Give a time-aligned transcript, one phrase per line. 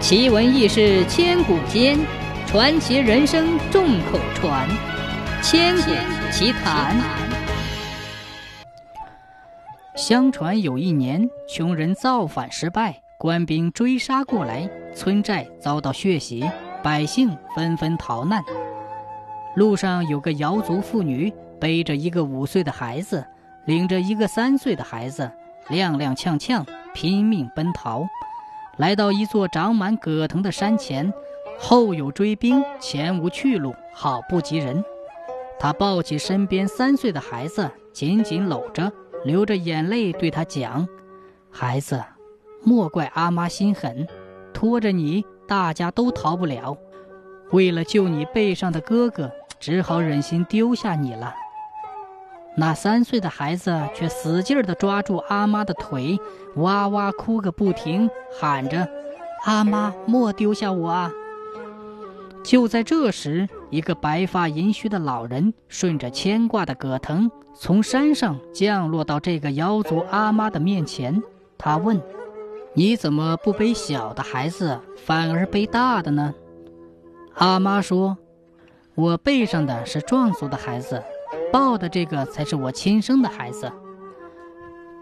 [0.00, 1.98] 奇闻异事千古间，
[2.46, 4.66] 传奇人生众口传。
[5.42, 5.90] 千古
[6.32, 6.96] 奇谈。
[9.94, 16.48] 相传有一年，穷人造反失败，官兵追杀过来，村寨遭到血洗，
[16.82, 18.42] 百姓纷纷逃难。
[19.54, 21.30] 路上有个瑶族妇女，
[21.60, 23.24] 背着一个五岁的孩子，
[23.66, 25.30] 领着一个三岁的孩子，
[25.68, 26.64] 踉踉跄跄，
[26.94, 28.02] 拼命奔逃。
[28.80, 31.12] 来到一座长满葛藤的山前，
[31.58, 34.82] 后有追兵，前无去路，好不及人。
[35.58, 38.90] 他抱起身边三岁的孩子，紧紧搂着，
[39.22, 40.88] 流着眼泪对他讲
[41.52, 42.02] ：“孩子，
[42.64, 44.08] 莫怪阿妈心狠，
[44.54, 46.74] 拖着你，大家都逃不了。
[47.50, 51.34] 为了救你背上的哥哥，只好忍心丢下你了。”
[52.56, 56.18] 那三岁的孩子却使劲地抓住阿妈的腿，
[56.56, 58.86] 哇哇哭个不停，喊着
[59.46, 61.10] ：“阿妈，莫丢下我啊！”
[62.42, 71.22] 就在这时，一个白发银须的老人顺着牵挂的葛藤，从山上降落到这个瑶族阿妈的面前。
[71.56, 72.02] 他问
[72.74, 76.34] ：“你怎么不背小的孩子，反而背大的呢？”
[77.34, 78.18] 阿妈说
[78.96, 81.02] ：“我背上的是壮族的孩子。”
[81.52, 83.70] 抱的这个才是我亲生的孩子。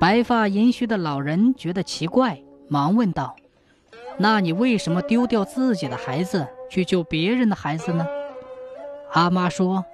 [0.00, 3.36] 白发银须的老人觉得奇怪，忙问道
[4.18, 8.06] ：“那你为什么丢掉自己的孩子去救别人的孩子呢？”
[9.12, 9.84] 阿妈说：“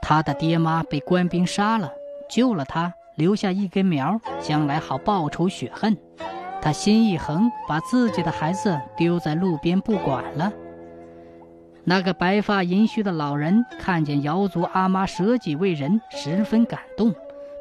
[0.00, 1.92] 他的爹妈被官兵杀了，
[2.30, 5.96] 救了他，留下一根苗，将来好报仇雪恨。
[6.62, 10.52] 他心一横，把自己的孩子丢在路边不管了。”
[11.84, 17.14] 那个白发银须的老人看见瑶族阿妈舍己为人，十分感动，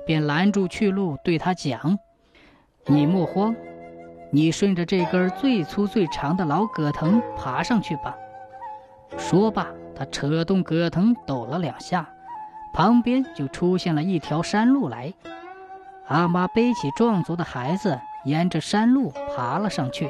[0.05, 1.97] 便拦住去路，对他讲
[2.85, 3.55] ：“你莫慌，
[4.31, 8.15] 你顺着这根最粗最长的老葛藤爬上去吧。”
[9.17, 12.07] 说罢，他扯动葛藤，抖了两下，
[12.73, 15.13] 旁边就出现了一条山路来。
[16.07, 20.09] 阿妈背起壮族的孩子，沿着山路爬了上去。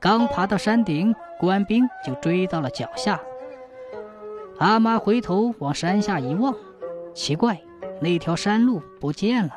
[0.00, 3.20] 刚爬到山顶，官兵就追到了脚下。
[4.56, 6.54] 阿妈回头往山下一望，
[7.12, 7.60] 奇怪，
[8.00, 9.54] 那条山路不见了，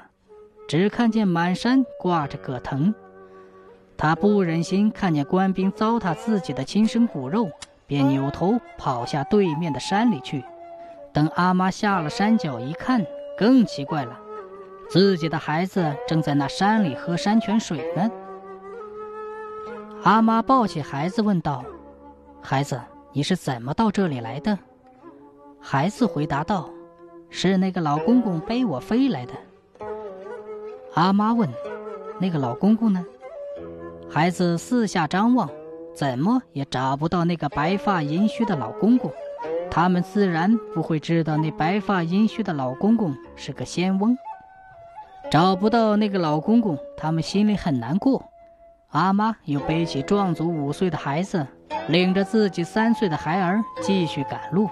[0.67, 2.93] 只看见满山挂着葛藤。
[3.95, 7.49] 他不忍心看见官兵糟蹋自己的亲生骨肉，
[7.87, 10.43] 便扭头跑下对面的山里去。
[11.13, 13.05] 等阿妈下了山脚一看，
[13.37, 14.19] 更奇怪了，
[14.89, 18.11] 自己的孩子正在那山里喝山泉水呢。
[20.03, 21.63] 阿妈抱起孩子问道
[22.43, 22.79] ：“孩子，
[23.13, 24.59] 你是怎么到这里来的？”
[25.61, 26.69] 孩子回答道
[27.31, 29.31] ：“是那个老公公背我飞来的。”
[30.93, 31.49] 阿妈问
[32.19, 33.05] ：“那个老公公呢？”
[34.11, 35.49] 孩子四下张望，
[35.95, 39.09] 怎么也找不到那个白发银须的老公公。
[39.71, 44.17] 他们自然不会知道那白发银须的老公公是个仙翁。
[45.31, 48.23] 找不到那个老公公，他们心里很难过。
[48.93, 51.45] 阿妈又背起壮族五岁的孩子，
[51.87, 54.69] 领着自己三岁的孩儿继续赶路。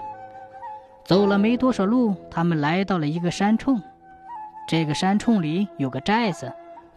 [1.04, 3.82] 走了没多少路，他们来到了一个山冲。
[4.68, 6.52] 这个山冲里有个寨子，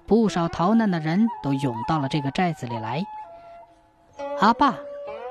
[0.06, 3.04] 不少逃难的人都涌到了这个寨子里来。
[4.40, 4.76] 阿爸，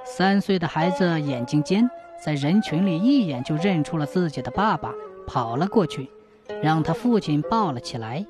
[0.04, 1.88] 三岁的孩子眼睛尖，
[2.20, 4.90] 在人群里一眼就认出了自己的爸爸，
[5.28, 6.10] 跑了过去，
[6.60, 8.26] 让他父亲抱了起来。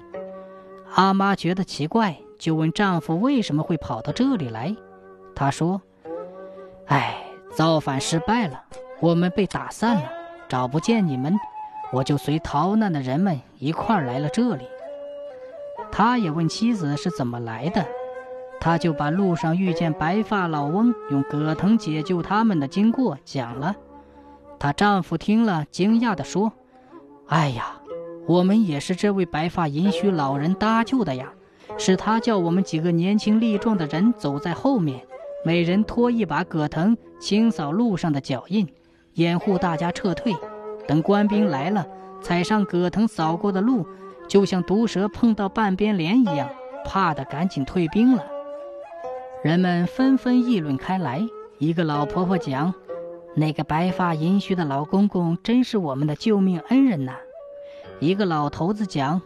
[0.95, 2.15] 阿妈觉得奇怪。
[2.45, 4.77] 就问丈夫为什么会跑到这里来，
[5.35, 5.81] 她说
[6.89, 8.63] ：“哎，造反失败了，
[9.01, 10.11] 我们被打散了，
[10.47, 11.35] 找不见你们，
[11.91, 14.67] 我就随逃难的人们一块儿来了这里。”
[15.91, 17.83] 他也问妻子是怎么来的，
[18.61, 23.75] 他就把路上遇见白发老翁用葛藤解救他们的经过讲了。
[24.59, 26.53] 她丈夫听了，惊讶地说
[27.29, 27.81] ：“哎呀，
[28.27, 31.33] 我们也是这位白发银须老人搭救的呀。”
[31.79, 35.01] 是他叫我们几个年轻力壮的人走在后面，
[35.45, 38.69] 每人拖一把葛藤，清扫路上的脚印，
[39.15, 40.35] 掩护大家撤退。
[40.87, 41.87] 等官兵来了，
[42.21, 43.87] 踩上葛藤扫过的路，
[44.29, 46.49] 就像毒蛇碰到半边莲一样，
[46.85, 48.25] 怕得赶紧退兵了。
[49.43, 51.27] 人们纷纷议论开来。
[51.59, 52.75] 一个老婆婆讲
[53.35, 57.17] ：“那个白发银须的老公公真是我们的救命恩人呐。”
[58.01, 59.23] 一个老头子讲。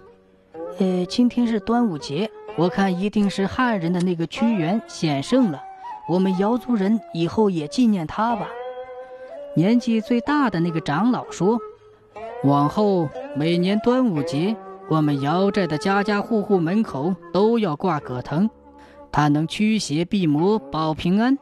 [0.81, 5.61] 呃，今天是端午节，我看一定是汉人的那个屈原险胜了，
[6.09, 8.47] 我们瑶族人以后也纪念他吧。
[9.57, 11.59] 年纪最大的那个长老说，
[12.45, 14.57] 往后每年端午节，
[14.89, 18.49] 我们瑶寨的家家户户门口都要挂葛藤，
[19.11, 21.37] 它能驱邪避魔，保平安。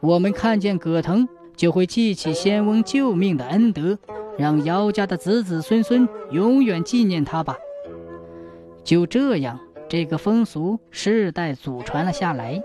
[0.00, 1.26] 我们看见葛藤，
[1.56, 3.98] 就会记起先翁救命的恩德，
[4.36, 7.56] 让瑶家的子子孙孙永远纪念他吧。
[8.88, 12.58] 就这样这个风俗世代祖传了下来。